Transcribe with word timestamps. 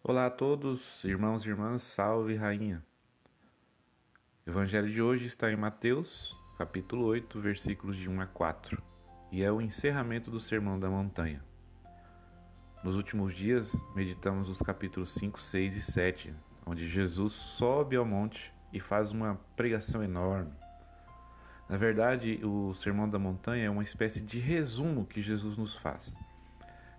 Olá 0.00 0.26
a 0.26 0.30
todos, 0.30 1.04
irmãos 1.04 1.44
e 1.44 1.48
irmãs, 1.48 1.82
salve 1.82 2.36
rainha. 2.36 2.82
O 4.46 4.50
evangelho 4.50 4.88
de 4.88 5.02
hoje 5.02 5.26
está 5.26 5.50
em 5.50 5.56
Mateus, 5.56 6.34
capítulo 6.56 7.04
8, 7.04 7.40
versículos 7.40 7.96
de 7.96 8.08
1 8.08 8.20
a 8.20 8.26
4, 8.26 8.80
e 9.32 9.42
é 9.42 9.50
o 9.50 9.60
encerramento 9.60 10.30
do 10.30 10.40
Sermão 10.40 10.78
da 10.78 10.88
Montanha. 10.88 11.44
Nos 12.82 12.94
últimos 12.94 13.34
dias, 13.34 13.74
meditamos 13.94 14.48
os 14.48 14.62
capítulos 14.62 15.12
5, 15.14 15.42
6 15.42 15.76
e 15.76 15.82
7, 15.82 16.34
onde 16.64 16.86
Jesus 16.86 17.32
sobe 17.32 17.96
ao 17.96 18.06
monte 18.06 18.54
e 18.72 18.78
faz 18.78 19.10
uma 19.10 19.34
pregação 19.56 20.02
enorme. 20.02 20.52
Na 21.68 21.76
verdade, 21.76 22.40
o 22.44 22.72
Sermão 22.72 23.10
da 23.10 23.18
Montanha 23.18 23.66
é 23.66 23.70
uma 23.70 23.82
espécie 23.82 24.20
de 24.20 24.38
resumo 24.38 25.04
que 25.04 25.20
Jesus 25.20 25.58
nos 25.58 25.76
faz. 25.76 26.16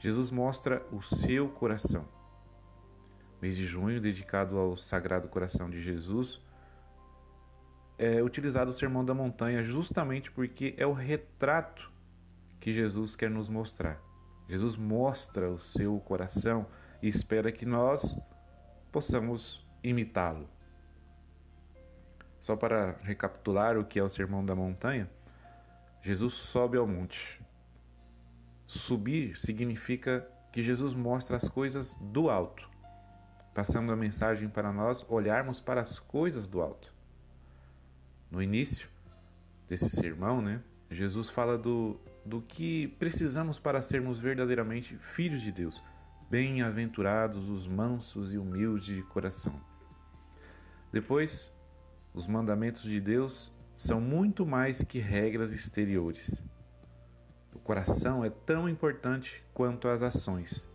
Jesus 0.00 0.30
mostra 0.30 0.84
o 0.90 1.02
seu 1.02 1.46
coração 1.50 2.16
mês 3.46 3.56
de 3.56 3.64
junho, 3.64 4.00
dedicado 4.00 4.58
ao 4.58 4.76
Sagrado 4.76 5.28
Coração 5.28 5.70
de 5.70 5.80
Jesus, 5.80 6.40
é 7.96 8.20
utilizado 8.20 8.72
o 8.72 8.74
Sermão 8.74 9.04
da 9.04 9.14
Montanha 9.14 9.62
justamente 9.62 10.32
porque 10.32 10.74
é 10.76 10.84
o 10.84 10.92
retrato 10.92 11.92
que 12.58 12.74
Jesus 12.74 13.14
quer 13.14 13.30
nos 13.30 13.48
mostrar. 13.48 14.02
Jesus 14.48 14.74
mostra 14.74 15.48
o 15.48 15.60
seu 15.60 15.96
coração 16.00 16.66
e 17.00 17.08
espera 17.08 17.52
que 17.52 17.64
nós 17.64 18.18
possamos 18.90 19.64
imitá-lo. 19.80 20.48
Só 22.40 22.56
para 22.56 22.98
recapitular 23.02 23.78
o 23.78 23.84
que 23.84 24.00
é 24.00 24.02
o 24.02 24.10
Sermão 24.10 24.44
da 24.44 24.56
Montanha, 24.56 25.08
Jesus 26.02 26.34
sobe 26.34 26.76
ao 26.76 26.86
monte. 26.86 27.40
Subir 28.66 29.38
significa 29.38 30.28
que 30.52 30.64
Jesus 30.64 30.94
mostra 30.94 31.36
as 31.36 31.48
coisas 31.48 31.94
do 32.00 32.28
alto 32.28 32.74
passando 33.56 33.90
a 33.90 33.96
mensagem 33.96 34.50
para 34.50 34.70
nós 34.70 35.02
olharmos 35.08 35.60
para 35.60 35.80
as 35.80 35.98
coisas 35.98 36.46
do 36.46 36.60
alto. 36.60 36.92
No 38.30 38.42
início 38.42 38.86
desse 39.66 39.88
sermão, 39.88 40.42
né, 40.42 40.60
Jesus 40.90 41.30
fala 41.30 41.56
do, 41.56 41.98
do 42.22 42.42
que 42.42 42.88
precisamos 42.98 43.58
para 43.58 43.80
sermos 43.80 44.18
verdadeiramente 44.18 44.94
filhos 44.98 45.40
de 45.40 45.50
Deus. 45.50 45.82
Bem-aventurados 46.28 47.48
os 47.48 47.66
mansos 47.66 48.30
e 48.30 48.36
humildes 48.36 48.94
de 48.94 49.02
coração. 49.04 49.58
Depois, 50.92 51.50
os 52.12 52.26
mandamentos 52.26 52.82
de 52.82 53.00
Deus 53.00 53.50
são 53.74 54.02
muito 54.02 54.44
mais 54.44 54.84
que 54.84 54.98
regras 54.98 55.50
exteriores. 55.50 56.30
O 57.54 57.58
coração 57.58 58.22
é 58.22 58.28
tão 58.28 58.68
importante 58.68 59.42
quanto 59.54 59.88
as 59.88 60.02
ações. 60.02 60.68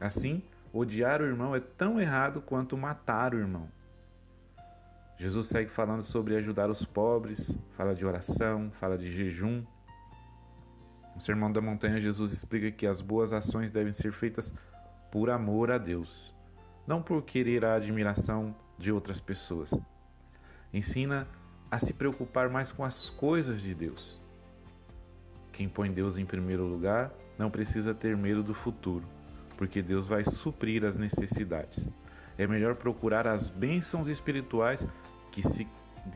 Assim, 0.00 0.42
Odiar 0.72 1.22
o 1.22 1.24
irmão 1.24 1.56
é 1.56 1.60
tão 1.60 1.98
errado 1.98 2.42
quanto 2.42 2.76
matar 2.76 3.34
o 3.34 3.38
irmão. 3.38 3.68
Jesus 5.16 5.46
segue 5.46 5.70
falando 5.70 6.04
sobre 6.04 6.36
ajudar 6.36 6.70
os 6.70 6.84
pobres, 6.84 7.58
fala 7.76 7.94
de 7.94 8.04
oração, 8.04 8.70
fala 8.78 8.96
de 8.98 9.10
jejum. 9.10 9.64
No 11.14 11.20
Sermão 11.20 11.50
da 11.50 11.60
Montanha, 11.60 12.00
Jesus 12.00 12.32
explica 12.32 12.70
que 12.70 12.86
as 12.86 13.00
boas 13.00 13.32
ações 13.32 13.70
devem 13.70 13.92
ser 13.92 14.12
feitas 14.12 14.52
por 15.10 15.30
amor 15.30 15.70
a 15.70 15.78
Deus, 15.78 16.34
não 16.86 17.02
por 17.02 17.22
querer 17.22 17.64
a 17.64 17.74
admiração 17.74 18.54
de 18.76 18.92
outras 18.92 19.18
pessoas. 19.18 19.74
Ensina 20.72 21.26
a 21.70 21.78
se 21.78 21.94
preocupar 21.94 22.50
mais 22.50 22.70
com 22.70 22.84
as 22.84 23.08
coisas 23.08 23.62
de 23.62 23.74
Deus. 23.74 24.20
Quem 25.50 25.68
põe 25.68 25.90
Deus 25.90 26.16
em 26.18 26.26
primeiro 26.26 26.64
lugar 26.64 27.10
não 27.38 27.50
precisa 27.50 27.94
ter 27.94 28.16
medo 28.16 28.42
do 28.42 28.54
futuro 28.54 29.17
porque 29.58 29.82
Deus 29.82 30.06
vai 30.06 30.24
suprir 30.24 30.84
as 30.84 30.96
necessidades. 30.96 31.86
É 32.38 32.46
melhor 32.46 32.76
procurar 32.76 33.26
as 33.26 33.48
bênçãos 33.48 34.06
espirituais 34.06 34.86
que 35.32 35.42
se, 35.42 35.66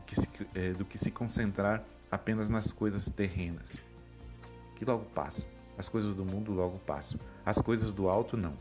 que 0.07 0.15
se, 0.15 0.27
é, 0.55 0.71
do 0.71 0.85
que 0.85 0.97
se 0.97 1.11
concentrar 1.11 1.83
apenas 2.09 2.49
nas 2.49 2.71
coisas 2.71 3.05
terrenas, 3.09 3.75
que 4.77 4.85
logo 4.85 5.03
passam. 5.13 5.45
As 5.77 5.89
coisas 5.89 6.15
do 6.15 6.23
mundo 6.23 6.53
logo 6.53 6.79
passam. 6.79 7.19
As 7.45 7.57
coisas 7.57 7.91
do 7.91 8.07
alto 8.07 8.37
não. 8.37 8.53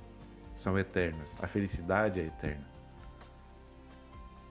São 0.57 0.77
eternas. 0.77 1.37
A 1.41 1.47
felicidade 1.47 2.19
é 2.19 2.25
eterna. 2.25 2.67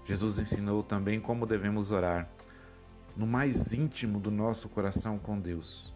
Jesus 0.06 0.40
ensinou 0.40 0.82
também 0.82 1.20
como 1.20 1.46
devemos 1.46 1.92
orar 1.92 2.30
no 3.18 3.28
mais 3.28 3.74
íntimo 3.74 4.20
do 4.20 4.32
nosso 4.32 4.70
coração 4.70 5.20
com 5.20 5.38
Deus, 5.38 5.94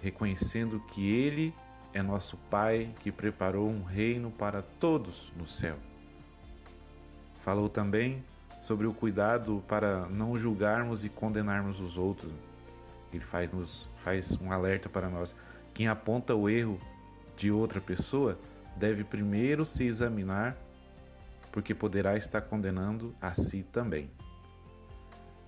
reconhecendo 0.00 0.78
que 0.92 1.10
Ele 1.10 1.52
é 1.92 2.02
nosso 2.02 2.36
Pai 2.50 2.94
que 3.00 3.10
preparou 3.10 3.68
um 3.68 3.82
reino 3.82 4.30
para 4.30 4.62
todos 4.62 5.32
no 5.36 5.46
céu. 5.46 5.76
Falou 7.42 7.68
também 7.68 8.24
sobre 8.60 8.86
o 8.86 8.92
cuidado 8.92 9.64
para 9.66 10.06
não 10.06 10.36
julgarmos 10.36 11.04
e 11.04 11.08
condenarmos 11.08 11.80
os 11.80 11.96
outros. 11.96 12.32
Ele 13.12 13.24
faz, 13.24 13.52
nos, 13.52 13.88
faz 14.04 14.38
um 14.40 14.52
alerta 14.52 14.88
para 14.88 15.08
nós. 15.08 15.34
Quem 15.74 15.88
aponta 15.88 16.34
o 16.34 16.48
erro 16.48 16.80
de 17.36 17.50
outra 17.50 17.80
pessoa 17.80 18.38
deve 18.76 19.02
primeiro 19.02 19.66
se 19.66 19.84
examinar, 19.84 20.56
porque 21.50 21.74
poderá 21.74 22.16
estar 22.16 22.42
condenando 22.42 23.14
a 23.20 23.34
si 23.34 23.62
também. 23.72 24.10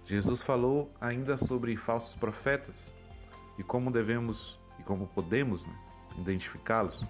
Jesus 0.06 0.42
falou 0.42 0.90
ainda 1.00 1.38
sobre 1.38 1.76
falsos 1.76 2.16
profetas 2.16 2.92
e 3.58 3.62
como 3.62 3.90
devemos 3.90 4.58
e 4.78 4.82
como 4.82 5.06
podemos 5.06 5.64
né, 5.64 5.74
identificá-los, 6.18 7.04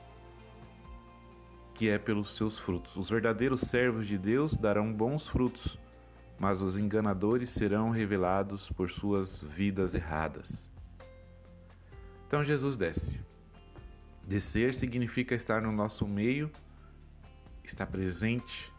que 1.75 1.89
é 1.89 1.99
pelos 1.99 2.37
seus 2.37 2.59
frutos. 2.59 2.97
Os 2.97 3.11
verdadeiros 3.11 3.63
servos 3.63 4.07
de 4.07 4.17
Deus 4.17 4.57
darão 4.57 4.93
bons 4.93 5.29
frutos, 5.29 5.79
mas 6.39 6.61
os 6.63 6.79
enganadores 6.79 7.51
serão 7.51 7.91
revelados 7.91 8.71
por 8.71 8.91
suas 8.91 9.43
vidas 9.43 9.95
erradas. 9.95 10.69
Então 12.27 12.43
Jesus 12.43 12.77
desce. 12.77 13.21
Descer 14.27 14.75
significa 14.75 15.35
estar 15.35 15.61
no 15.61 15.73
nosso 15.73 16.07
meio, 16.07 16.51
estar 17.65 17.87
presente, 17.87 18.73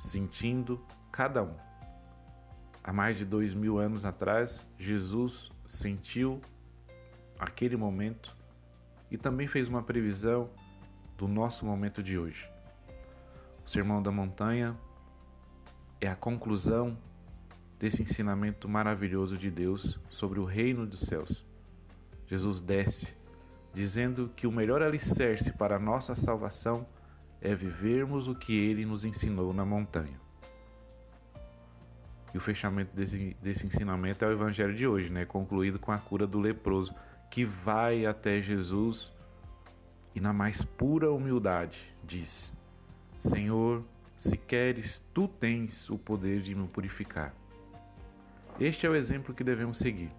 sentindo 0.00 0.84
cada 1.12 1.42
um. 1.42 1.54
Há 2.82 2.92
mais 2.92 3.18
de 3.18 3.24
dois 3.24 3.52
mil 3.52 3.78
anos 3.78 4.04
atrás, 4.04 4.66
Jesus 4.78 5.50
sentiu 5.66 6.40
aquele 7.38 7.76
momento 7.76 8.37
e 9.10 9.16
também 9.16 9.46
fez 9.46 9.68
uma 9.68 9.82
previsão 9.82 10.50
do 11.16 11.26
nosso 11.26 11.64
momento 11.64 12.02
de 12.02 12.18
hoje. 12.18 12.48
O 13.64 13.68
Sermão 13.68 14.02
da 14.02 14.10
Montanha 14.10 14.76
é 16.00 16.08
a 16.08 16.14
conclusão 16.14 16.96
desse 17.78 18.02
ensinamento 18.02 18.68
maravilhoso 18.68 19.36
de 19.36 19.50
Deus 19.50 19.98
sobre 20.08 20.40
o 20.40 20.44
reino 20.44 20.86
dos 20.86 21.00
céus. 21.00 21.44
Jesus 22.26 22.60
desce, 22.60 23.14
dizendo 23.72 24.30
que 24.34 24.46
o 24.46 24.52
melhor 24.52 24.82
alicerce 24.82 25.52
para 25.52 25.76
a 25.76 25.78
nossa 25.78 26.14
salvação 26.14 26.86
é 27.40 27.54
vivermos 27.54 28.26
o 28.26 28.34
que 28.34 28.52
ele 28.52 28.84
nos 28.84 29.04
ensinou 29.04 29.52
na 29.52 29.64
montanha. 29.64 30.20
E 32.34 32.38
o 32.38 32.40
fechamento 32.40 32.94
desse, 32.94 33.36
desse 33.40 33.66
ensinamento 33.66 34.24
é 34.24 34.28
o 34.28 34.32
evangelho 34.32 34.74
de 34.74 34.86
hoje, 34.86 35.08
né? 35.08 35.24
concluído 35.24 35.78
com 35.78 35.92
a 35.92 35.98
cura 35.98 36.26
do 36.26 36.38
leproso 36.38 36.94
que 37.30 37.44
vai 37.44 38.06
até 38.06 38.40
Jesus 38.40 39.12
e, 40.14 40.20
na 40.20 40.32
mais 40.32 40.64
pura 40.64 41.12
humildade, 41.12 41.94
diz: 42.04 42.52
Senhor, 43.18 43.84
se 44.16 44.36
queres, 44.36 45.02
tu 45.14 45.28
tens 45.28 45.88
o 45.90 45.98
poder 45.98 46.40
de 46.40 46.54
me 46.54 46.66
purificar. 46.66 47.34
Este 48.58 48.86
é 48.86 48.90
o 48.90 48.96
exemplo 48.96 49.34
que 49.34 49.44
devemos 49.44 49.78
seguir. 49.78 50.10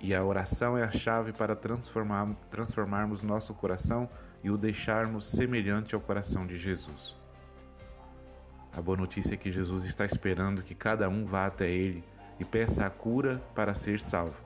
E 0.00 0.14
a 0.14 0.22
oração 0.22 0.76
é 0.76 0.84
a 0.84 0.90
chave 0.90 1.32
para 1.32 1.56
transformar, 1.56 2.28
transformarmos 2.50 3.22
nosso 3.22 3.54
coração 3.54 4.08
e 4.42 4.50
o 4.50 4.58
deixarmos 4.58 5.28
semelhante 5.28 5.94
ao 5.94 6.00
coração 6.00 6.46
de 6.46 6.58
Jesus. 6.58 7.16
A 8.72 8.82
boa 8.82 8.96
notícia 8.96 9.34
é 9.34 9.36
que 9.36 9.50
Jesus 9.50 9.84
está 9.84 10.04
esperando 10.04 10.62
que 10.62 10.74
cada 10.74 11.08
um 11.08 11.24
vá 11.24 11.46
até 11.46 11.68
Ele 11.68 12.04
e 12.38 12.44
peça 12.44 12.84
a 12.84 12.90
cura 12.90 13.42
para 13.54 13.74
ser 13.74 13.98
salvo. 14.00 14.36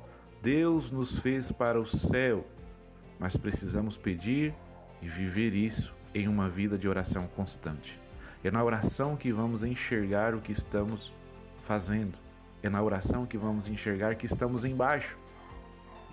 Deus 0.43 0.91
nos 0.91 1.19
fez 1.19 1.51
para 1.51 1.81
o 1.81 1.87
céu, 1.87 2.47
mas 3.19 3.37
precisamos 3.37 3.97
pedir 3.97 4.55
e 5.03 5.09
viver 5.09 5.53
isso 5.53 5.93
em 6.15 6.29
uma 6.29 6.49
vida 6.49 6.79
de 6.79 6.89
oração 6.89 7.27
constante. 7.27 8.01
É 8.43 8.51
na 8.51 8.63
oração 8.63 9.17
que 9.17 9.33
vamos 9.33 9.65
enxergar 9.65 10.35
o 10.35 10.41
que 10.41 10.53
estamos 10.53 11.13
fazendo. 11.67 12.17
É 12.63 12.69
na 12.69 12.81
oração 12.83 13.27
que 13.27 13.37
vamos 13.37 13.67
enxergar 13.67 14.15
que 14.15 14.27
estamos 14.27 14.65
embaixo 14.65 15.19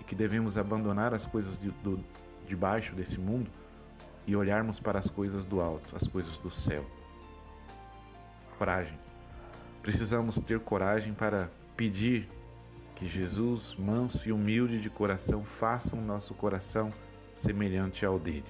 e 0.00 0.04
que 0.04 0.14
devemos 0.14 0.58
abandonar 0.58 1.14
as 1.14 1.26
coisas 1.26 1.56
de, 1.58 1.70
do, 1.82 2.00
de 2.46 2.56
baixo 2.56 2.94
desse 2.94 3.18
mundo 3.18 3.50
e 4.26 4.34
olharmos 4.34 4.80
para 4.80 4.98
as 4.98 5.08
coisas 5.08 5.44
do 5.44 5.60
alto, 5.60 5.94
as 5.94 6.06
coisas 6.08 6.36
do 6.38 6.50
céu. 6.50 6.84
Coragem. 8.58 8.98
Precisamos 9.82 10.40
ter 10.40 10.58
coragem 10.58 11.14
para 11.14 11.48
pedir 11.76 12.28
que 12.96 13.06
Jesus, 13.06 13.74
manso 13.78 14.26
e 14.26 14.32
humilde 14.32 14.80
de 14.80 14.90
coração, 14.90 15.44
faça 15.44 15.94
o 15.94 16.00
nosso 16.00 16.34
coração 16.34 16.92
semelhante 17.32 18.04
ao 18.04 18.18
dele. 18.18 18.44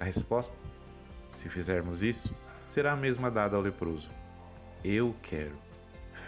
A 0.00 0.04
resposta? 0.04 0.56
Se 1.38 1.48
fizermos 1.48 2.02
isso, 2.02 2.34
será 2.68 2.92
a 2.92 2.96
mesma 2.96 3.30
dada 3.30 3.56
ao 3.56 3.62
leproso. 3.62 4.08
Eu 4.82 5.14
quero, 5.22 5.56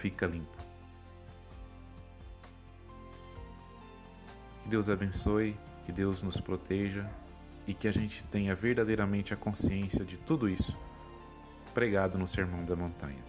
fica 0.01 0.27
limpo. 0.27 0.59
Que 4.63 4.69
Deus 4.69 4.91
abençoe, 4.91 5.57
que 5.87 5.93
Deus 5.93 6.23
nos 6.23 6.39
proteja 6.41 7.09
e 7.67 7.73
que 7.73 7.89
a 7.89 7.93
gente 7.93 8.23
tenha 8.25 8.55
verdadeiramente 8.55 9.33
a 9.33 9.37
consciência 9.37 10.05
de 10.05 10.19
tudo 10.19 10.49
isso 10.49 10.77
pregado 11.73 12.19
no 12.19 12.29
Sermão 12.29 12.65
da 12.65 12.77
Montanha. 12.77 13.25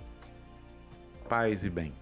Paz 1.29 1.63
e 1.63 1.69
bem. 1.69 1.93